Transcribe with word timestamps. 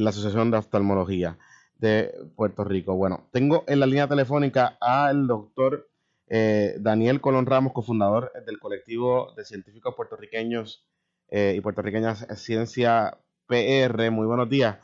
la 0.00 0.10
Asociación 0.10 0.50
de 0.50 0.58
Oftalmología 0.58 1.38
de 1.78 2.12
Puerto 2.36 2.64
Rico. 2.64 2.94
Bueno, 2.94 3.28
tengo 3.32 3.64
en 3.66 3.80
la 3.80 3.86
línea 3.86 4.08
telefónica 4.08 4.76
al 4.80 5.26
doctor 5.26 5.88
eh, 6.28 6.76
Daniel 6.78 7.20
Colón 7.20 7.46
Ramos, 7.46 7.72
cofundador 7.72 8.32
del 8.46 8.58
colectivo 8.58 9.32
de 9.36 9.44
científicos 9.44 9.94
puertorriqueños 9.96 10.86
eh, 11.28 11.54
y 11.56 11.60
puertorriqueñas 11.60 12.26
Ciencia 12.36 13.18
PR. 13.46 14.10
Muy 14.10 14.26
buenos 14.26 14.48
días. 14.48 14.78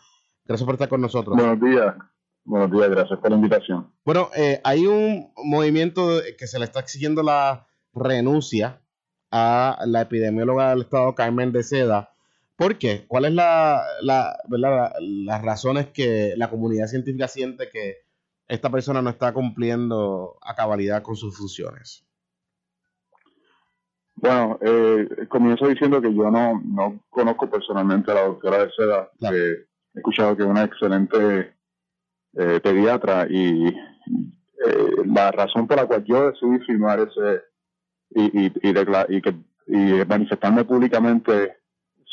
Gracias 0.44 0.64
por 0.64 0.74
estar 0.74 0.88
con 0.88 1.00
nosotros. 1.00 1.36
Buenos 1.36 1.60
días. 1.60 1.94
Buenos 2.44 2.70
días, 2.70 2.90
gracias 2.90 3.18
por 3.18 3.30
la 3.30 3.36
invitación. 3.36 3.92
Bueno, 4.04 4.30
eh, 4.36 4.60
hay 4.62 4.86
un 4.86 5.32
movimiento 5.36 6.20
que 6.38 6.46
se 6.46 6.58
le 6.58 6.64
está 6.64 6.80
exigiendo 6.80 7.22
la 7.22 7.66
renuncia 7.92 8.80
a 9.32 9.80
la 9.86 10.02
epidemióloga 10.02 10.70
del 10.70 10.82
Estado, 10.82 11.14
Carmen 11.14 11.52
de 11.52 11.62
Seda. 11.62 12.15
¿Por 12.56 12.78
qué? 12.78 13.04
¿Cuáles 13.06 13.34
la, 13.34 13.82
la, 14.00 14.38
las 14.48 15.42
razones 15.42 15.88
que 15.88 16.32
la 16.36 16.48
comunidad 16.48 16.86
científica 16.86 17.28
siente 17.28 17.68
que 17.70 17.98
esta 18.48 18.70
persona 18.70 19.02
no 19.02 19.10
está 19.10 19.32
cumpliendo 19.32 20.38
a 20.40 20.54
cabalidad 20.54 21.02
con 21.02 21.16
sus 21.16 21.36
funciones? 21.36 22.06
Bueno, 24.14 24.58
eh, 24.62 25.26
comienzo 25.28 25.68
diciendo 25.68 26.00
que 26.00 26.14
yo 26.14 26.30
no, 26.30 26.62
no 26.64 27.00
conozco 27.10 27.50
personalmente 27.50 28.10
a 28.10 28.14
la 28.14 28.22
doctora 28.22 28.64
de 28.64 28.72
Seda. 28.72 29.10
he 29.20 29.66
escuchado 29.98 30.34
que 30.34 30.42
es 30.42 30.48
una 30.48 30.64
excelente 30.64 31.54
eh, 32.32 32.60
pediatra 32.62 33.26
y 33.28 33.68
eh, 33.68 33.74
la 35.04 35.30
razón 35.32 35.66
por 35.66 35.76
la 35.76 35.86
cual 35.86 36.04
yo 36.04 36.30
decidí 36.30 36.58
firmar 36.60 37.00
ese 37.00 37.42
y, 38.10 38.46
y, 38.46 38.52
y, 38.62 39.20
que, 39.20 39.34
y 39.66 40.04
manifestarme 40.06 40.64
públicamente 40.64 41.58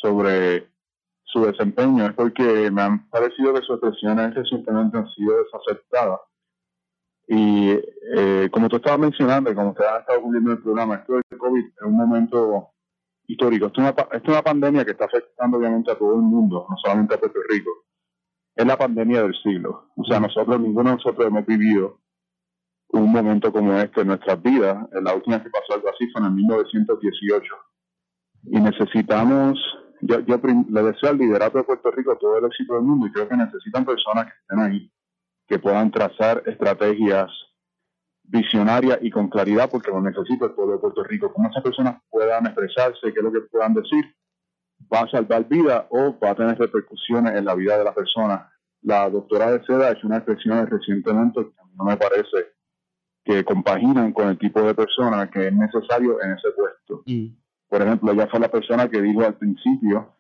sobre 0.04 0.68
su 1.24 1.46
desempeño 1.46 2.06
es 2.06 2.14
porque 2.14 2.70
me 2.70 2.82
han 2.82 3.10
parecido 3.10 3.54
que 3.54 3.62
sus 3.62 3.78
expresiones 3.78 4.36
recientemente 4.36 4.98
han 4.98 5.10
sido 5.14 5.36
desaceptadas. 5.44 6.20
Y 7.28 7.70
eh, 8.16 8.50
como 8.52 8.68
tú 8.68 8.76
estabas 8.76 9.00
mencionando 9.00 9.50
y 9.50 9.56
como 9.56 9.70
usted 9.70 9.86
ha 9.86 10.00
estado 10.00 10.22
cubriendo 10.22 10.52
el 10.52 10.62
programa, 10.62 10.96
esto 10.96 11.14
del 11.14 11.40
COVID 11.40 11.66
es 11.66 11.82
un 11.82 11.96
momento 11.96 12.74
histórico. 13.26 13.68
Esto 13.68 13.82
es, 13.82 13.92
una, 13.92 14.02
esto 14.02 14.18
es 14.24 14.30
una 14.30 14.42
pandemia 14.42 14.84
que 14.84 14.92
está 14.92 15.06
afectando 15.06 15.58
obviamente 15.58 15.92
a 15.92 15.98
todo 15.98 16.16
el 16.16 16.22
mundo, 16.22 16.68
no 16.70 16.76
solamente 16.84 17.16
a 17.16 17.18
Puerto 17.18 17.40
Rico. 17.50 17.72
Es 18.56 18.66
la 18.66 18.78
pandemia 18.78 19.24
del 19.24 19.34
siglo. 19.42 19.90
O 19.96 20.04
sea, 20.04 20.20
nosotros, 20.20 20.60
ninguno 20.60 20.90
de 20.92 20.96
nosotros 20.98 21.26
hemos 21.26 21.46
vivido 21.46 22.00
un 22.90 23.12
momento 23.12 23.52
como 23.52 23.74
este 23.78 24.02
en 24.02 24.08
nuestras 24.08 24.40
vidas. 24.44 24.86
La 24.92 25.16
última 25.16 25.42
que 25.42 25.50
pasó 25.50 25.74
algo 25.74 25.90
así 25.90 26.08
fue 26.12 26.22
en 26.22 26.28
el 26.28 26.34
1918. 26.34 27.56
Y 28.44 28.60
necesitamos 28.60 29.58
yo, 30.06 30.20
yo 30.20 30.40
le 30.70 30.84
deseo 30.84 31.10
al 31.10 31.18
liderato 31.18 31.58
de 31.58 31.64
Puerto 31.64 31.92
Rico 31.92 32.18
todo 32.18 32.38
el 32.38 32.46
éxito 32.46 32.74
del 32.76 32.84
mundo 32.84 33.08
y 33.08 33.12
creo 33.12 33.28
que 33.28 33.38
necesitan 33.38 33.86
personas 33.86 34.26
que 34.26 34.34
estén 34.42 34.60
ahí, 34.60 34.92
que 35.48 35.60
puedan 35.60 35.92
trazar 35.92 36.44
estrategias 36.46 37.32
visionarias 38.24 39.00
y 39.02 39.10
con 39.12 39.30
claridad, 39.30 39.70
porque 39.70 39.92
lo 39.92 40.02
necesita 40.02 40.46
el 40.46 40.52
pueblo 40.52 40.74
de 40.74 40.80
Puerto 40.80 41.04
Rico. 41.04 41.32
Como 41.32 41.50
esas 41.50 41.64
personas 41.64 42.02
puedan 42.10 42.46
expresarse, 42.46 43.14
qué 43.14 43.20
es 43.20 43.24
lo 43.24 43.32
que 43.32 43.42
puedan 43.42 43.74
decir, 43.74 44.06
va 44.92 45.02
a 45.02 45.10
salvar 45.10 45.48
vida 45.48 45.88
o 45.90 46.18
va 46.20 46.32
a 46.32 46.36
tener 46.36 46.58
repercusiones 46.58 47.36
en 47.36 47.46
la 47.46 47.56
vida 47.56 47.78
de 47.78 47.84
la 47.84 47.94
persona. 47.94 48.50
La 48.82 49.10
doctora 49.10 49.52
de 49.52 49.64
Seda 49.66 49.88
ha 49.88 49.92
hecho 49.92 50.08
unas 50.08 50.20
expresiones 50.20 50.70
recientemente 50.70 51.42
que 51.42 51.54
no 51.76 51.86
me 51.86 51.98
parece 51.98 52.54
que 53.24 53.44
compaginan 53.46 54.12
con 54.12 54.30
el 54.30 54.38
tipo 54.38 54.62
de 54.62 54.74
persona 54.74 55.30
que 55.30 55.48
es 55.48 55.54
necesario 55.54 56.22
en 56.22 56.32
ese 56.32 56.50
puesto. 56.52 57.04
Mm. 57.06 57.43
Por 57.74 57.82
ejemplo, 57.82 58.12
ella 58.12 58.28
fue 58.28 58.40
la 58.40 58.52
persona 58.52 58.88
que 58.88 59.02
dijo 59.02 59.26
al 59.26 59.34
principio 59.34 60.14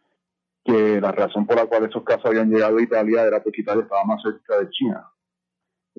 que 0.65 0.99
la 0.99 1.11
razón 1.11 1.45
por 1.45 1.55
la 1.55 1.67
cual 1.67 1.85
esos 1.85 2.03
casos 2.03 2.25
habían 2.25 2.49
llegado 2.49 2.77
a 2.77 2.81
Italia 2.81 3.21
era 3.25 3.43
porque 3.43 3.61
Italia 3.61 3.83
estaba 3.83 4.03
más 4.05 4.23
cerca 4.23 4.57
de 4.57 4.71
China. 4.71 5.07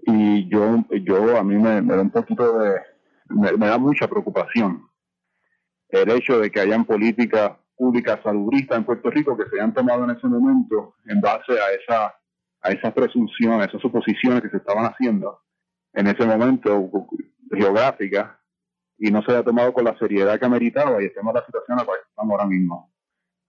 Y 0.05 0.48
yo, 0.48 0.84
yo 0.91 1.38
a 1.38 1.44
mí 1.44 1.55
me, 1.55 1.80
da 1.80 2.02
un 2.02 2.10
poquito 2.10 2.58
de, 2.58 2.80
me, 3.28 3.69
da 3.69 3.78
mucha 3.78 4.08
preocupación 4.08 4.82
el 5.91 6.10
hecho 6.10 6.41
de 6.41 6.50
que 6.50 6.59
hayan 6.59 6.84
políticas 6.84 7.53
públicas 7.76 8.19
salubristas 8.25 8.78
en 8.78 8.84
Puerto 8.84 9.09
Rico 9.10 9.37
que 9.37 9.48
se 9.48 9.54
hayan 9.54 9.72
tomado 9.72 10.03
en 10.03 10.10
ese 10.10 10.26
momento 10.26 10.97
en 11.06 11.20
base 11.20 11.53
a 11.53 11.70
esa 11.81 12.14
a 12.62 12.70
esas 12.72 12.93
presunciones, 12.93 13.69
esas 13.69 13.81
suposiciones 13.81 14.43
que 14.43 14.50
se 14.50 14.56
estaban 14.56 14.87
haciendo 14.87 15.38
en 15.93 16.09
ese 16.09 16.26
momento 16.26 16.91
geográfica 17.53 18.41
y 18.99 19.10
no 19.10 19.22
se 19.22 19.32
haya 19.32 19.43
tomado 19.43 19.72
con 19.72 19.84
la 19.84 19.99
seriedad 19.99 20.38
que 20.38 20.47
ameritaba 20.47 21.03
y 21.03 21.06
estemos 21.06 21.31
en 21.32 21.41
la 21.41 21.47
situación 21.47 21.78
en 21.78 21.82
la 21.82 21.84
cual 21.84 21.99
estamos 22.09 22.32
ahora 22.32 22.47
mismo. 22.47 22.93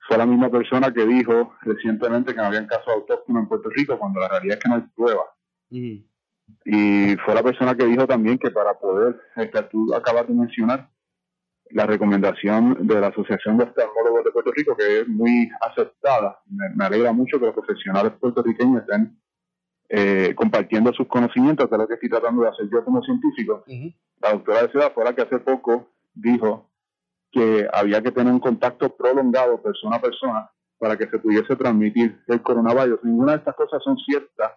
Fue 0.07 0.17
la 0.17 0.25
misma 0.25 0.49
persona 0.49 0.93
que 0.93 1.05
dijo 1.05 1.53
recientemente 1.61 2.33
que 2.33 2.37
no 2.37 2.45
habían 2.45 2.67
casos 2.67 2.87
autóctonos 2.87 3.43
en 3.43 3.49
Puerto 3.49 3.69
Rico 3.69 3.97
cuando 3.97 4.19
la 4.19 4.29
realidad 4.29 4.57
es 4.57 4.63
que 4.63 4.69
no 4.69 4.75
hay 4.75 4.81
pruebas. 4.95 5.25
Y 6.63 7.15
fue 7.25 7.33
la 7.33 7.43
persona 7.43 7.75
que 7.75 7.85
dijo 7.85 8.05
también 8.05 8.37
que 8.37 8.51
para 8.51 8.75
poder, 8.75 9.19
que 9.35 9.61
tú 9.63 9.93
acabas 9.95 10.27
de 10.27 10.33
mencionar, 10.33 10.89
la 11.71 11.85
recomendación 11.85 12.87
de 12.87 13.01
la 13.01 13.07
Asociación 13.07 13.57
de 13.57 13.63
Oftalmólogos 13.63 14.23
de 14.23 14.31
Puerto 14.31 14.51
Rico, 14.51 14.75
que 14.77 15.01
es 15.01 15.07
muy 15.07 15.49
aceptada. 15.61 16.39
Me, 16.47 16.85
alegra 16.85 17.11
mucho 17.11 17.39
que 17.39 17.47
los 17.47 17.55
profesionales 17.55 18.13
puertorriqueños 18.19 18.81
estén 18.81 19.19
eh, 19.89 20.33
compartiendo 20.35 20.93
sus 20.93 21.07
conocimientos, 21.07 21.67
que 21.67 21.75
es 21.75 21.79
lo 21.79 21.87
que 21.87 21.95
estoy 21.95 22.09
tratando 22.09 22.43
de 22.43 22.49
hacer 22.49 22.69
yo 22.71 22.85
como 22.85 23.01
científico. 23.01 23.63
La 24.21 24.31
doctora 24.31 24.63
de 24.63 24.69
Ciudad 24.69 24.91
fue 24.93 25.03
la 25.03 25.13
que 25.13 25.21
hace 25.21 25.39
poco 25.39 25.89
dijo 26.13 26.69
que 27.31 27.67
había 27.71 28.01
que 28.01 28.11
tener 28.11 28.31
un 28.31 28.39
contacto 28.39 28.95
prolongado 28.95 29.61
persona 29.61 29.97
a 29.97 30.01
persona 30.01 30.49
para 30.77 30.97
que 30.97 31.07
se 31.07 31.19
pudiese 31.19 31.55
transmitir 31.55 32.21
el 32.27 32.41
coronavirus. 32.41 33.03
Ninguna 33.03 33.33
de 33.33 33.37
estas 33.39 33.55
cosas 33.55 33.83
son 33.83 33.97
ciertas 33.97 34.53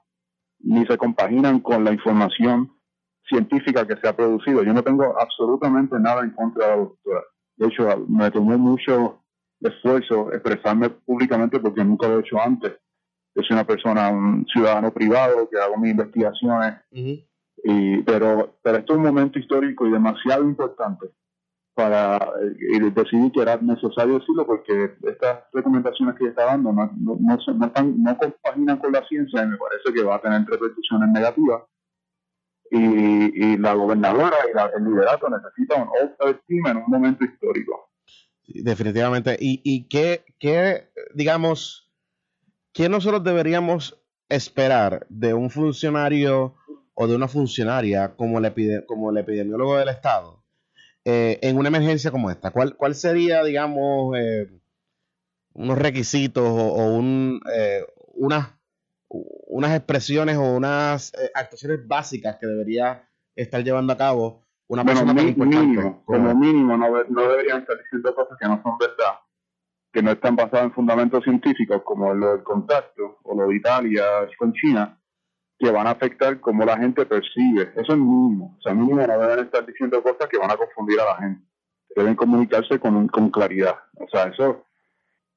ni 0.61 0.85
se 0.87 0.97
compaginan 0.97 1.61
con 1.61 1.85
la 1.85 1.93
información 1.93 2.73
científica 3.29 3.87
que 3.87 3.97
se 3.97 4.09
ha 4.09 4.17
producido. 4.17 4.63
Yo 4.63 4.73
no 4.73 4.83
tengo 4.83 5.21
absolutamente 5.21 5.99
nada 5.99 6.23
en 6.23 6.31
contra 6.31 6.67
de 6.67 6.71
la 6.71 6.77
doctora. 6.77 7.23
De 7.57 7.67
hecho, 7.67 8.07
me 8.09 8.31
tomó 8.31 8.57
mucho 8.59 9.23
esfuerzo 9.61 10.33
expresarme 10.33 10.91
públicamente 10.91 11.59
porque 11.59 11.85
nunca 11.85 12.09
lo 12.09 12.19
he 12.19 12.21
hecho 12.21 12.41
antes 12.41 12.79
yo 13.39 13.45
soy 13.45 13.55
una 13.55 13.65
persona, 13.65 14.09
un 14.09 14.45
ciudadano 14.47 14.93
privado 14.93 15.49
que 15.49 15.59
hago 15.59 15.77
mis 15.77 15.93
investigaciones, 15.93 16.75
y, 17.65 18.03
pero, 18.03 18.59
pero 18.63 18.79
esto 18.79 18.93
es 18.93 18.99
un 18.99 19.05
momento 19.05 19.39
histórico 19.39 19.87
y 19.87 19.91
demasiado 19.91 20.45
importante 20.45 21.09
para 21.75 22.17
eh, 22.17 22.91
decidir 22.91 23.31
que 23.31 23.41
era 23.41 23.57
necesario 23.59 24.19
decirlo 24.19 24.45
porque 24.47 24.97
estas 25.05 25.45
recomendaciones 25.53 26.17
que 26.17 26.27
está 26.27 26.47
dando 26.47 26.73
no, 26.73 26.91
no, 26.99 27.17
no, 27.21 27.67
están, 27.67 28.03
no 28.03 28.19
compaginan 28.19 28.79
con 28.79 28.93
la 28.93 29.07
ciencia 29.07 29.45
y 29.45 29.47
me 29.47 29.57
parece 29.57 29.93
que 29.95 30.03
va 30.03 30.17
a 30.17 30.21
tener 30.21 30.45
repercusiones 30.45 31.09
negativas. 31.11 31.63
Y, 32.71 33.53
y 33.53 33.57
la 33.59 33.75
gobernadora 33.75 34.37
y 34.45 34.77
el 34.77 34.85
liderato 34.85 35.29
necesitan 35.31 35.83
un 35.83 35.89
all 36.19 36.41
team 36.47 36.67
en 36.67 36.77
un 36.79 36.85
momento 36.89 37.25
histórico. 37.25 37.91
definitivamente. 38.47 39.37
¿Y, 39.41 39.63
y 39.65 39.89
qué, 39.89 40.25
qué, 40.39 40.91
digamos, 41.15 41.91
¿qué 42.73 42.89
nosotros 42.89 43.23
deberíamos 43.25 44.03
esperar 44.29 45.07
de 45.09 45.33
un 45.33 45.49
funcionario 45.49 46.57
o 47.01 47.07
de 47.07 47.15
una 47.15 47.29
funcionaria 47.29 48.17
como 48.17 48.41
el, 48.41 48.85
como 48.85 49.11
el 49.11 49.19
epidemiólogo 49.19 49.77
del 49.77 49.89
Estado 49.89 50.43
eh, 51.05 51.39
en 51.43 51.57
una 51.57 51.69
emergencia 51.69 52.11
como 52.11 52.29
esta? 52.29 52.51
¿Cuál, 52.51 52.77
cuál 52.77 52.97
sería, 52.97 53.45
digamos, 53.45 54.17
eh, 54.19 54.51
unos 55.55 55.79
requisitos 55.79 56.45
o, 56.45 56.89
un, 56.89 57.41
eh, 57.55 57.87
unas, 58.15 58.49
unas 59.09 59.77
expresiones 59.77 60.39
o 60.39 60.57
unas 60.57 61.13
actuaciones 61.35 61.87
básicas 61.87 62.37
que 62.41 62.49
debería 62.49 63.09
estar 63.37 63.63
llevando 63.63 63.93
a 63.93 63.97
cabo 63.97 64.45
una 64.67 64.85
persona 64.85 65.15
tan 65.15 65.29
importante? 65.29 66.03
como 66.05 66.35
mínimo, 66.35 66.77
no, 66.77 67.05
no 67.05 67.23
deberían 67.29 67.61
estar 67.61 67.79
diciendo 67.79 68.13
cosas 68.13 68.37
que 68.41 68.49
no 68.49 68.61
son 68.61 68.77
verdad 68.77 69.21
que 69.93 70.03
no 70.03 70.11
están 70.13 70.37
basadas 70.37 70.65
en 70.65 70.73
fundamentos 70.73 71.25
científicos 71.25 71.83
como 71.85 72.13
lo 72.13 72.33
del 72.33 72.43
contacto 72.43 73.19
o 73.23 73.35
lo 73.35 73.49
de 73.49 73.57
Italia 73.57 74.05
con 74.39 74.53
China, 74.53 74.98
que 75.59 75.71
van 75.71 75.87
a 75.87 75.91
afectar 75.91 76.41
cómo 76.41 76.65
la 76.65 76.79
gente 76.79 77.05
percibe. 77.05 77.73
Eso 77.75 77.93
es 77.93 77.99
mínimo. 77.99 78.57
O 78.59 78.63
sea, 78.63 78.75
mínimo 78.75 79.05
no 79.05 79.19
deben 79.19 79.45
estar 79.45 79.67
diciendo 79.67 80.03
cosas 80.03 80.29
que 80.29 80.39
van 80.39 80.51
a 80.51 80.57
confundir 80.57 81.01
a 81.01 81.05
la 81.05 81.17
gente. 81.17 81.45
Deben 81.97 82.15
comunicarse 82.15 82.79
con, 82.79 83.09
con 83.09 83.31
claridad. 83.31 83.77
O 83.95 84.09
sea, 84.09 84.25
eso, 84.25 84.67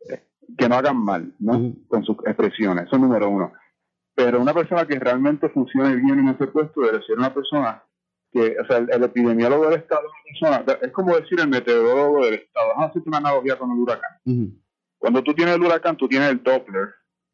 eh, 0.10 0.24
que 0.58 0.70
no 0.70 0.76
hagan 0.76 0.98
mal, 0.98 1.34
¿no? 1.40 1.74
Con 1.88 2.04
sus 2.04 2.18
expresiones. 2.26 2.86
Eso 2.86 2.98
es 2.98 3.02
número 3.02 3.30
uno. 3.30 3.52
Pero 4.14 4.40
una 4.40 4.54
persona 4.54 4.86
que 4.86 5.00
realmente 5.00 5.50
funcione 5.50 5.96
bien 5.96 6.20
en 6.20 6.30
ese 6.30 6.48
puesto 6.48 6.82
debe 6.82 7.02
ser 7.04 7.18
una 7.18 7.34
persona 7.34 7.84
que, 8.32 8.56
o 8.60 8.66
sea, 8.66 8.78
el, 8.78 9.04
epidemiólogo 9.04 9.70
del 9.70 9.80
Estado 9.80 10.08
es 10.82 10.92
como 10.92 11.16
decir 11.16 11.40
el 11.40 11.48
meteorólogo 11.48 12.26
del 12.26 12.36
Estado. 12.36 12.70
Vamos 12.70 12.84
a 12.84 12.90
hacer 12.90 13.04
una 13.06 13.18
analogía 13.18 13.58
con 13.58 13.72
el 13.72 13.80
huracán. 13.80 14.12
Cuando 14.98 15.24
tú 15.24 15.34
tienes 15.34 15.56
el 15.56 15.62
huracán, 15.62 15.98
tú 15.98 16.08
tienes 16.08 16.30
el 16.30 16.42
Doppler, 16.42 16.90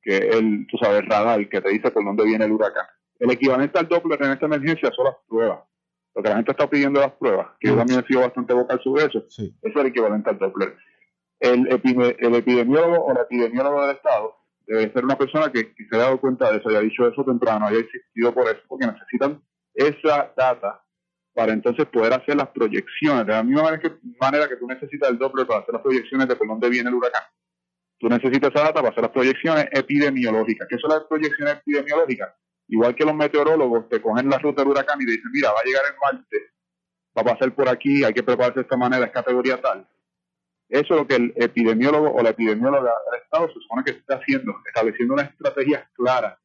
que 0.07 0.15
es 0.15 0.35
el, 0.37 0.65
tú 0.67 0.77
sabes, 0.77 1.05
radar, 1.05 1.49
que 1.49 1.59
te 1.59 1.69
dice 1.69 1.91
por 1.91 2.05
dónde 2.05 2.23
viene 2.23 2.45
el 2.45 2.53
huracán. 2.53 2.85
El 3.19 3.29
equivalente 3.29 3.77
al 3.77 3.89
Doppler 3.89 4.23
en 4.23 4.31
esta 4.31 4.45
emergencia 4.45 4.89
son 4.95 5.03
las 5.03 5.15
pruebas. 5.27 5.59
Lo 6.15 6.23
que 6.23 6.29
la 6.29 6.35
gente 6.37 6.51
está 6.51 6.69
pidiendo 6.69 7.01
las 7.01 7.11
pruebas, 7.11 7.47
que 7.59 7.67
yo 7.67 7.75
también 7.75 7.99
he 7.99 8.07
sido 8.07 8.21
bastante 8.21 8.53
vocal 8.53 8.79
sobre 8.81 9.03
eso, 9.03 9.25
eso 9.27 9.51
es 9.61 9.75
el 9.75 9.85
equivalente 9.85 10.29
al 10.29 10.39
Doppler. 10.39 10.77
El, 11.41 11.67
el 11.67 12.35
epidemiólogo 12.35 13.03
o 13.03 13.11
el 13.11 13.17
epidemiólogo 13.17 13.81
del 13.81 13.97
Estado 13.97 14.33
debe 14.65 14.93
ser 14.93 15.03
una 15.03 15.17
persona 15.17 15.51
que, 15.51 15.73
se 15.77 15.95
haya 15.95 16.05
dado 16.05 16.21
cuenta 16.21 16.51
de 16.51 16.59
eso, 16.59 16.69
haya 16.69 16.79
dicho 16.79 17.05
eso 17.05 17.25
temprano, 17.25 17.65
haya 17.65 17.79
existido 17.79 18.33
por 18.33 18.47
eso, 18.47 18.61
porque 18.69 18.87
necesitan 18.87 19.41
esa 19.73 20.31
data 20.37 20.83
para 21.33 21.51
entonces 21.51 21.85
poder 21.87 22.13
hacer 22.13 22.37
las 22.37 22.47
proyecciones. 22.47 23.27
De 23.27 23.33
la 23.33 23.43
misma 23.43 23.63
manera 23.63 23.81
que, 23.81 23.91
manera 24.21 24.47
que 24.47 24.55
tú 24.55 24.67
necesitas 24.67 25.09
el 25.09 25.17
Doppler 25.17 25.45
para 25.45 25.59
hacer 25.59 25.73
las 25.73 25.83
proyecciones 25.83 26.29
de 26.29 26.35
por 26.37 26.47
dónde 26.47 26.69
viene 26.69 26.87
el 26.87 26.95
huracán. 26.95 27.23
Tú 27.99 28.09
necesitas 28.09 28.51
esa 28.53 28.65
data 28.65 28.75
para 28.75 28.89
hacer 28.89 29.03
las 29.03 29.11
proyecciones 29.11 29.67
epidemiológicas. 29.71 30.67
¿Qué 30.69 30.77
son 30.77 30.91
las 30.91 31.03
proyecciones 31.05 31.55
epidemiológicas? 31.55 32.33
Igual 32.67 32.95
que 32.95 33.05
los 33.05 33.15
meteorólogos 33.15 33.89
te 33.89 34.01
cogen 34.01 34.29
la 34.29 34.37
ruta 34.37 34.61
del 34.61 34.71
huracán 34.71 35.01
y 35.01 35.05
te 35.05 35.11
dicen, 35.11 35.31
mira, 35.31 35.51
va 35.51 35.59
a 35.61 35.65
llegar 35.65 35.83
el 35.85 35.95
martes, 35.99 36.41
va 37.17 37.21
a 37.21 37.25
pasar 37.25 37.55
por 37.55 37.69
aquí, 37.69 38.03
hay 38.03 38.13
que 38.13 38.23
prepararse 38.23 38.59
de 38.59 38.63
esta 38.63 38.77
manera, 38.77 39.05
es 39.05 39.11
categoría 39.11 39.59
tal. 39.61 39.87
Eso 40.69 40.93
es 40.93 40.99
lo 40.99 41.07
que 41.07 41.15
el 41.15 41.33
epidemiólogo 41.37 42.11
o 42.11 42.21
la 42.21 42.31
epidemióloga 42.31 42.91
del 43.09 43.21
Estado 43.21 43.47
se 43.47 43.59
supone 43.61 43.83
que 43.85 43.91
está 43.91 44.15
haciendo, 44.15 44.53
estableciendo 44.65 45.13
una 45.13 45.23
estrategia 45.23 45.89
clara 45.93 46.37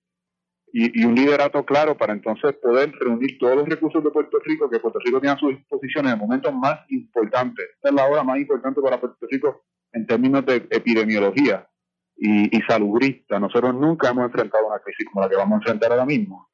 y, 0.72 1.05
un 1.05 1.14
liderato 1.14 1.64
claro 1.64 1.96
para 1.96 2.12
entonces 2.12 2.55
poder 2.56 2.93
reunir 2.93 3.37
todos 3.38 3.56
los 3.56 3.69
recursos 3.69 4.02
de 4.02 4.10
Puerto 4.10 4.38
Rico 4.44 4.70
que 4.70 4.78
Puerto 4.78 4.98
Rico 5.05 5.20
tiene 5.20 5.34
a 5.34 5.38
su 5.38 5.48
disposición 5.48 6.06
en 6.06 6.12
el 6.12 6.19
momento 6.19 6.50
más 6.50 6.81
importante. 6.88 7.62
Esta 7.75 7.90
es 7.90 7.94
la 7.94 8.06
hora 8.06 8.22
más 8.22 8.38
importante 8.38 8.81
para 8.81 8.98
Puerto 8.98 9.26
Rico 9.31 9.64
en 9.92 10.06
términos 10.06 10.44
de 10.46 10.56
epidemiología 10.70 11.68
y, 12.16 12.56
y 12.56 12.62
salubrista. 12.62 13.38
Nosotros 13.38 13.74
nunca 13.74 14.10
hemos 14.10 14.26
enfrentado 14.26 14.66
una 14.66 14.78
crisis 14.78 15.06
como 15.10 15.24
la 15.24 15.30
que 15.30 15.36
vamos 15.36 15.54
a 15.54 15.58
enfrentar 15.58 15.92
ahora 15.92 16.06
mismo. 16.06 16.48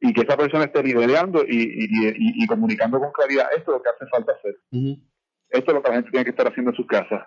Y 0.00 0.12
que 0.12 0.22
esa 0.22 0.36
persona 0.36 0.64
esté 0.64 0.82
liderando 0.82 1.42
y, 1.46 2.46
comunicando 2.46 3.00
con 3.00 3.12
claridad, 3.12 3.48
esto 3.56 3.72
es 3.72 3.78
lo 3.78 3.82
que 3.82 3.88
hace 3.88 4.06
falta 4.10 4.32
hacer. 4.32 4.56
Esto 5.48 5.70
es 5.70 5.74
lo 5.74 5.82
que 5.82 5.88
la 5.88 5.94
gente 5.94 6.10
tiene 6.10 6.24
que 6.24 6.30
estar 6.30 6.46
haciendo 6.46 6.70
en 6.70 6.76
sus 6.76 6.86
casas. 6.86 7.26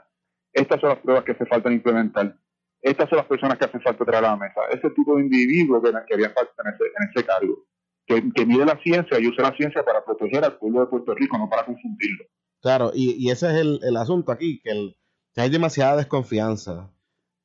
Estas 0.54 0.80
son 0.80 0.89
las 0.89 1.00
pruebas 1.00 1.24
que 1.24 1.31
hace 1.31 1.45
falta 1.45 1.72
implementar. 1.72 2.38
Estas 2.81 3.10
son 3.10 3.18
las 3.18 3.27
personas 3.27 3.57
que 3.57 3.65
hacen 3.65 3.81
falta 3.81 4.06
traer 4.06 4.24
a 4.24 4.30
la 4.30 4.38
mesa. 4.38 4.62
Ese 4.72 4.89
tipo 4.92 5.15
de 5.15 5.24
individuos 5.24 5.81
que, 5.83 5.92
que 6.07 6.13
haría 6.13 6.30
falta 6.30 6.54
en 6.63 6.74
ese, 6.74 6.83
en 6.83 7.10
ese 7.10 7.25
cargo. 7.25 7.65
Que, 8.06 8.24
que 8.33 8.45
mide 8.45 8.65
la 8.65 8.80
ciencia 8.81 9.19
y 9.19 9.27
use 9.27 9.42
la 9.42 9.56
ciencia 9.56 9.83
para 9.83 10.04
proteger 10.04 10.44
al 10.44 10.57
pueblo 10.57 10.81
de 10.81 10.88
Puerto 10.88 11.13
Rico, 11.13 11.38
no 11.38 11.50
para 11.50 11.65
confundirlo. 11.65 12.25
Claro, 12.62 12.92
y, 12.94 13.15
y 13.19 13.30
ese 13.30 13.48
es 13.48 13.54
el, 13.54 13.80
el, 13.83 13.98
asunto 13.98 14.31
aquí, 14.31 14.60
que, 14.62 14.72
el, 14.72 14.95
hay 15.41 15.50
demasiada 15.50 15.97
desconfianza 15.97 16.91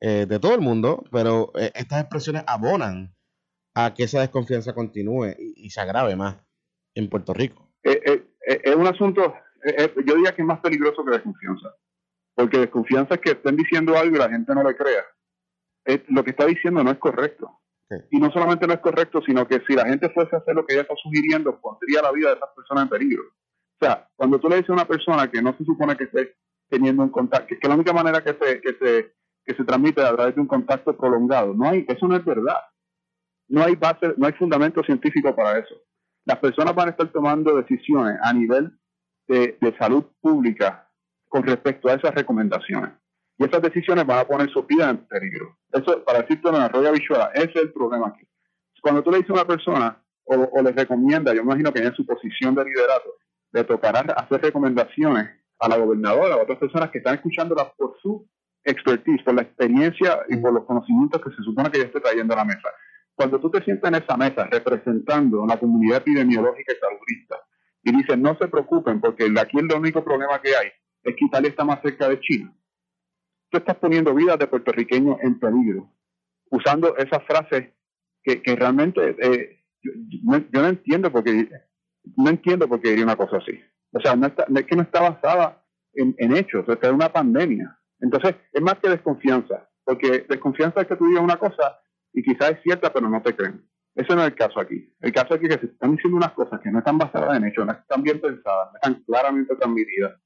eh, 0.01 0.27
de 0.27 0.39
todo 0.39 0.55
el 0.55 0.61
mundo, 0.61 1.05
pero 1.11 1.53
eh, 1.55 1.71
estas 1.75 2.01
expresiones 2.01 2.45
abonan 2.47 3.15
a 3.75 3.95
que 3.95 4.05
esa 4.05 4.21
desconfianza 4.21 4.75
continúe 4.75 5.35
y, 5.39 5.67
y 5.67 5.71
se 5.71 5.81
agrave 5.81 6.17
más 6.17 6.37
en 6.95 7.09
Puerto 7.09 7.35
Rico. 7.35 7.71
Eh, 7.83 8.25
es 8.47 8.77
un 8.77 8.87
asunto 8.87 9.35
yo 10.05 10.15
diría 10.15 10.35
que 10.35 10.43
es 10.43 10.47
más 10.47 10.61
peligroso 10.61 11.05
que 11.05 11.13
desconfianza. 11.13 11.75
Porque 12.35 12.59
desconfianza 12.59 13.15
es 13.15 13.21
que 13.21 13.31
estén 13.31 13.57
diciendo 13.57 13.97
algo 13.97 14.17
y 14.17 14.19
la 14.19 14.29
gente 14.29 14.55
no 14.55 14.63
le 14.63 14.77
crea. 14.77 15.05
lo 16.09 16.25
que 16.25 16.31
está 16.31 16.47
diciendo 16.47 16.83
no 16.83 16.91
es 16.91 16.99
correcto. 16.99 17.61
Y 18.11 18.19
no 18.19 18.31
solamente 18.33 18.67
no 18.67 18.75
es 18.75 18.81
correcto, 18.81 19.23
sino 19.25 19.47
que 19.47 19.63
si 19.67 19.75
la 19.75 19.87
gente 19.87 20.11
fuese 20.11 20.35
a 20.35 20.39
hacer 20.41 20.55
lo 20.55 20.67
que 20.67 20.75
ella 20.75 20.83
está 20.83 20.95
sugiriendo, 21.01 21.61
pondría 21.61 22.03
la 22.03 22.13
vida 22.13 22.31
de 22.31 22.37
esas 22.37 22.49
personas 22.57 22.85
en 22.85 22.89
peligro. 22.89 23.23
O 23.23 23.85
sea, 23.85 24.09
cuando 24.17 24.41
tú 24.41 24.49
le 24.49 24.57
dices 24.57 24.71
a 24.71 24.75
una 24.75 24.89
persona 24.89 25.31
que 25.31 25.43
no 25.43 25.57
se 25.57 25.65
supone 25.65 25.97
que 25.97 26.05
esté 26.05 26.35
teniendo 26.69 27.03
un 27.03 27.11
contacto, 27.11 27.47
que, 27.47 27.59
que 27.59 27.69
la 27.69 27.75
única 27.75 27.93
manera 27.93 28.23
que 28.23 28.35
se, 28.35 28.61
que 28.61 28.75
se, 28.75 29.15
que 29.45 29.55
se 29.55 29.65
transmite 29.65 30.03
a 30.03 30.15
través 30.15 30.35
de 30.35 30.41
un 30.41 30.47
contacto 30.47 30.97
prolongado, 30.97 31.55
no 31.55 31.69
hay, 31.69 31.85
eso 31.89 32.09
no 32.09 32.17
es 32.17 32.25
verdad. 32.25 32.61
No 33.49 33.63
hay 33.63 33.77
base, 33.77 34.15
no 34.17 34.27
hay 34.27 34.33
fundamento 34.33 34.83
científico 34.83 35.35
para 35.35 35.59
eso. 35.59 35.75
Las 36.25 36.39
personas 36.39 36.75
van 36.75 36.89
a 36.89 36.91
estar 36.93 37.09
tomando 37.09 37.55
decisiones 37.57 38.19
a 38.23 38.33
nivel 38.33 38.73
de, 39.29 39.77
salud 39.79 40.05
pública 40.21 40.89
con 41.29 41.43
respecto 41.43 41.89
a 41.89 41.95
esas 41.95 42.15
recomendaciones. 42.15 42.91
Y 43.39 43.45
esas 43.45 43.61
decisiones 43.63 44.07
van 44.07 44.21
a 44.21 44.25
poner 44.25 44.51
su 44.51 44.63
vida 44.63 44.89
en 44.89 44.99
peligro. 45.07 45.59
Eso, 45.73 46.03
para 46.05 46.21
decirte 46.21 46.49
en 46.49 46.55
la 46.55 46.69
roya 46.69 46.91
visual, 46.91 47.31
ese 47.35 47.51
es 47.51 47.57
el 47.57 47.73
problema 47.73 48.09
aquí. 48.09 48.27
Cuando 48.81 49.03
tú 49.03 49.11
le 49.11 49.19
dices 49.19 49.31
a 49.31 49.35
una 49.35 49.47
persona 49.47 50.03
o, 50.25 50.63
le 50.63 50.73
recomienda, 50.73 51.35
yo 51.35 51.43
imagino 51.43 51.73
que 51.73 51.83
en 51.83 51.95
su 51.95 52.07
posición 52.07 52.55
de 52.55 52.65
liderato, 52.65 53.15
le 53.53 53.65
tocará 53.65 54.01
hacer 54.01 54.41
recomendaciones 54.41 55.31
a 55.59 55.69
la 55.69 55.77
gobernadora 55.77 56.35
a 56.35 56.43
otras 56.43 56.59
personas 56.59 56.91
que 56.91 56.99
están 56.99 57.15
escuchándola 57.15 57.73
por 57.77 57.97
su 58.01 58.29
expertise, 58.65 59.23
por 59.23 59.35
la 59.35 59.43
experiencia 59.43 60.21
y 60.29 60.37
por 60.39 60.53
los 60.53 60.65
conocimientos 60.65 61.23
que 61.23 61.31
se 61.31 61.43
supone 61.43 61.71
que 61.71 61.79
ella 61.79 61.87
esté 61.87 62.01
trayendo 62.01 62.35
a 62.35 62.39
la 62.39 62.45
mesa. 62.45 62.69
Cuando 63.15 63.39
tú 63.41 63.51
te 63.51 63.63
sientas 63.63 63.89
en 63.89 64.03
esa 64.03 64.17
mesa 64.17 64.47
representando 64.51 65.45
a 65.45 65.47
la 65.47 65.59
comunidad 65.59 65.99
epidemiológica 65.99 66.73
y 66.73 66.77
saludista, 66.77 67.37
y 67.85 67.97
dicen, 67.97 68.23
no 68.23 68.37
se 68.39 68.49
preocupen, 68.49 69.01
porque 69.01 69.31
aquí 69.39 69.59
el 69.59 69.73
único 69.73 70.03
problema 70.03 70.41
que 70.41 70.57
hay 70.57 70.69
es 71.03 71.15
que 71.17 71.25
Italia 71.27 71.51
está 71.51 71.65
más 71.65 71.81
cerca 71.83 72.09
de 72.09 72.19
China. 72.21 72.57
Tú 73.51 73.59
estás 73.59 73.77
poniendo 73.77 74.15
vidas 74.15 74.39
de 74.39 74.47
puertorriqueños 74.47 75.19
en 75.23 75.39
peligro, 75.39 75.91
usando 76.51 76.97
esas 76.97 77.23
frases 77.25 77.73
que, 78.23 78.57
realmente 78.57 79.17
eh, 79.21 79.65
yo, 79.83 79.93
no 80.51 80.67
entiendo 80.67 81.13
porque 81.13 81.47
no 82.17 82.31
entiendo 82.31 82.67
por 82.67 82.81
qué 82.81 82.91
diría 82.91 83.05
una 83.05 83.17
cosa 83.17 83.37
así. 83.37 83.61
O 83.95 84.01
sea, 84.01 84.17
no, 84.17 84.27
es 84.27 84.67
que 84.67 84.77
no 84.77 84.83
está 84.83 85.01
basada 85.01 85.63
en, 85.95 86.37
hechos, 86.37 86.67
es 86.69 86.91
una 86.91 87.13
pandemia. 87.13 87.79
Entonces, 88.01 88.35
es 88.53 88.61
más 88.61 88.75
que 88.81 88.91
desconfianza, 88.91 89.69
porque 89.85 90.27
desconfianza 90.29 90.81
es 90.81 90.89
que 90.89 90.97
tú 90.97 91.07
digas 91.07 91.23
una 91.23 91.37
cosa 91.37 91.79
y 92.13 92.23
quizás 92.23 92.51
es 92.51 92.63
cierta, 92.63 92.93
pero 92.93 93.09
no 93.09 93.23
te 93.23 93.35
creen. 93.35 93.65
Ese 93.95 94.15
no 94.17 94.23
es 94.23 94.29
el 94.29 94.35
caso 94.35 94.59
aquí. 94.59 94.93
El 95.01 95.13
caso 95.13 95.35
aquí 95.35 95.47
es 95.47 95.57
que 95.57 95.67
se 95.67 95.73
están 95.73 95.95
diciendo 95.95 96.17
unas 96.17 96.33
cosas 96.33 96.61
que 96.61 96.71
no 96.73 96.81
están 96.81 96.99
basadas 96.99 97.37
en 97.37 97.45
hechos, 97.45 97.65
no 97.65 97.73
están 97.73 98.03
bien 98.03 98.21
pensadas, 98.21 98.73
no 98.73 98.75
están 98.75 99.05
claramente 99.05 99.55
transmitidas. 99.55 100.21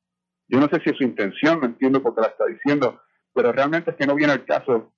Yo 0.49 0.59
no 0.59 0.69
sé 0.69 0.81
si 0.83 0.91
es 0.91 0.97
su 0.97 1.05
intención, 1.05 1.61
no 1.61 1.67
entiendo 1.67 2.03
por 2.03 2.15
qué 2.15 2.23
la 2.23 2.29
está 2.29 2.47
diciendo, 2.47 2.99
pero 3.35 3.53
realmente 3.53 3.91
es 3.91 3.97
que 3.99 4.07
no 4.07 4.15
viene 4.15 4.33
el 4.33 4.47
caso, 4.47 4.95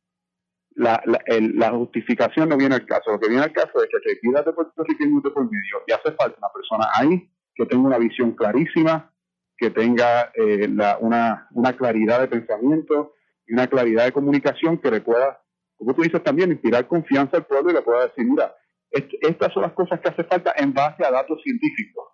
la, 0.77 1.03
la, 1.05 1.71
justificación 1.71 2.49
no 2.49 2.57
viene 2.57 2.77
al 2.77 2.87
caso. 2.87 3.11
Lo 3.11 3.19
que 3.19 3.29
viene 3.29 3.43
al 3.43 3.53
caso 3.53 3.83
es 3.83 3.89
que 3.91 3.99
te 3.99 4.43
de 4.45 4.53
Puerto 4.53 4.85
Rico 4.85 5.05
y 5.05 5.21
por 5.31 5.45
medio 5.45 5.83
y 5.89 5.93
hace 5.93 6.13
falta 6.13 6.39
una 6.39 6.53
persona 6.55 6.87
ahí 6.95 7.29
que 7.65 7.67
tenga 7.67 7.87
una 7.87 7.99
visión 7.99 8.33
clarísima, 8.33 9.13
que 9.57 9.71
tenga 9.71 10.33
eh, 10.35 10.69
una, 11.01 11.49
una 11.53 11.77
claridad 11.77 12.21
de 12.21 12.29
pensamiento 12.29 13.15
y 13.47 13.53
una 13.55 13.67
claridad 13.67 14.05
de 14.05 14.13
comunicación 14.13 14.79
que 14.79 14.91
le 14.91 15.01
pueda 15.01 15.41
como 15.81 15.95
tú 15.95 16.03
dices 16.03 16.23
también, 16.23 16.53
inspirar 16.53 16.87
confianza 16.87 17.39
al 17.39 17.47
pueblo 17.47 17.71
y 17.71 17.75
le 17.75 17.81
pueda 17.81 18.07
decir, 18.07 18.27
mira, 18.27 18.55
estas 18.91 19.51
son 19.55 19.63
las 19.63 19.73
cosas 19.73 19.99
que 20.01 20.11
hace 20.11 20.25
falta 20.25 20.53
en 20.59 20.75
base 20.75 21.03
a 21.03 21.11
datos 21.11 21.41
científicos 21.43 22.05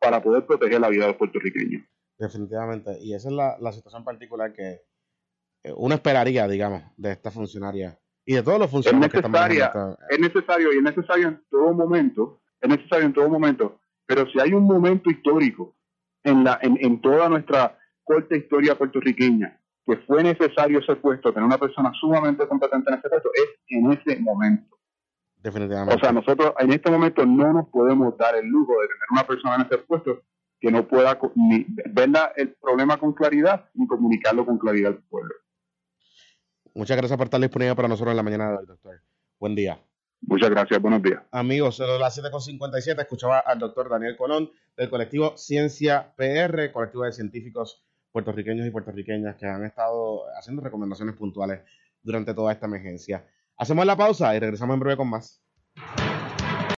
para 0.00 0.22
poder 0.22 0.46
proteger 0.46 0.80
la 0.80 0.88
vida 0.88 1.02
de 1.02 1.08
los 1.08 1.18
puertorriqueños. 1.18 1.82
Definitivamente, 2.18 2.96
y 3.02 3.12
esa 3.12 3.28
es 3.28 3.34
la, 3.34 3.72
situación 3.72 4.02
particular 4.02 4.54
que 4.54 4.80
uno 5.76 5.94
esperaría, 5.94 6.48
digamos, 6.48 6.84
de 6.96 7.12
esta 7.12 7.30
funcionaria 7.30 7.98
y 8.24 8.34
de 8.34 8.42
todos 8.42 8.58
los 8.58 8.70
funcionarios 8.70 9.12
es 9.12 9.20
que 9.20 10.14
Es 10.14 10.18
necesario 10.18 10.72
y 10.72 10.78
es 10.78 10.82
necesario 10.82 11.28
en 11.28 11.44
todo 11.50 11.74
momento, 11.74 12.40
es 12.62 12.70
necesario 12.70 13.04
en 13.04 13.12
todo 13.12 13.28
momento, 13.28 13.78
pero 14.06 14.26
si 14.30 14.40
hay 14.40 14.52
un 14.52 14.64
momento 14.64 15.10
histórico 15.10 15.74
en, 16.22 16.44
la, 16.44 16.58
en, 16.62 16.78
en 16.80 17.00
toda 17.00 17.28
nuestra 17.28 17.78
corta 18.04 18.36
historia 18.36 18.76
puertorriqueña 18.76 19.60
que 19.86 19.96
fue 19.98 20.22
necesario 20.22 20.80
ese 20.80 20.96
puesto, 20.96 21.32
tener 21.32 21.46
una 21.46 21.58
persona 21.58 21.92
sumamente 22.00 22.46
competente 22.48 22.90
en 22.90 22.98
ese 22.98 23.08
puesto, 23.08 23.30
es 23.34 23.46
en 23.68 23.92
ese 23.92 24.20
momento. 24.20 24.76
Definitivamente. 25.36 25.94
O 25.94 25.98
sea, 26.00 26.10
nosotros 26.10 26.54
en 26.58 26.72
este 26.72 26.90
momento 26.90 27.24
no 27.24 27.52
nos 27.52 27.68
podemos 27.68 28.16
dar 28.18 28.34
el 28.34 28.46
lujo 28.46 28.72
de 28.72 28.88
tener 28.88 29.06
una 29.12 29.26
persona 29.26 29.54
en 29.56 29.60
ese 29.62 29.78
puesto 29.78 30.22
que 30.58 30.72
no 30.72 30.88
pueda 30.88 31.18
ni 31.36 31.64
ver 31.68 32.10
el 32.36 32.54
problema 32.54 32.96
con 32.96 33.12
claridad 33.12 33.68
ni 33.74 33.86
comunicarlo 33.86 34.44
con 34.44 34.58
claridad 34.58 34.92
al 34.92 35.02
pueblo. 35.04 35.34
Muchas 36.74 36.96
gracias 36.96 37.16
por 37.16 37.26
estar 37.26 37.40
disponible 37.40 37.76
para 37.76 37.88
nosotros 37.88 38.12
en 38.12 38.16
la 38.16 38.22
mañana 38.22 38.50
de 38.50 38.56
hoy, 38.56 38.66
doctor. 38.66 39.00
Buen 39.38 39.54
día. 39.54 39.78
Muchas 40.22 40.50
gracias, 40.50 40.80
buenos 40.80 41.02
días. 41.02 41.22
Amigos, 41.30 41.80
a 41.80 41.86
las 41.98 42.18
7.57 42.18 43.00
escuchaba 43.00 43.38
al 43.38 43.58
doctor 43.58 43.88
Daniel 43.88 44.16
Colón 44.16 44.50
del 44.76 44.90
colectivo 44.90 45.36
Ciencia 45.36 46.14
PR, 46.16 46.72
colectivo 46.72 47.04
de 47.04 47.12
científicos 47.12 47.82
puertorriqueños 48.12 48.66
y 48.66 48.70
puertorriqueñas 48.70 49.36
que 49.36 49.46
han 49.46 49.64
estado 49.64 50.22
haciendo 50.38 50.62
recomendaciones 50.62 51.16
puntuales 51.16 51.60
durante 52.02 52.34
toda 52.34 52.52
esta 52.52 52.66
emergencia. 52.66 53.26
Hacemos 53.58 53.84
la 53.84 53.96
pausa 53.96 54.34
y 54.34 54.38
regresamos 54.38 54.74
en 54.74 54.80
breve 54.80 54.96
con 54.96 55.08
más. 55.08 55.42